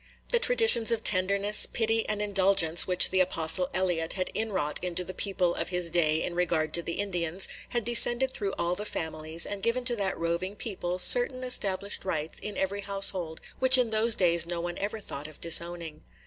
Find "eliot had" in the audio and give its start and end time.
3.71-4.31